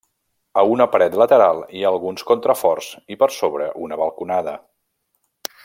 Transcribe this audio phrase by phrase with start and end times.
[0.61, 4.57] A una paret lateral hi ha alguns contraforts i per sobre una balconada.